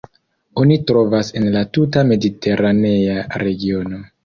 Oni 0.61 0.77
trovas 0.91 1.29
en 1.41 1.45
la 1.57 1.61
tuta 1.79 2.05
mediteranea 2.15 3.29
regiono. 3.45 4.05